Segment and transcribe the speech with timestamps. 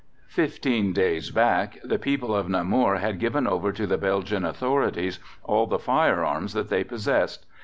[0.29, 5.67] Fifteen days back the people of Namur had given over to the Belgian Authorities all
[5.67, 7.45] the firearms that they possessed.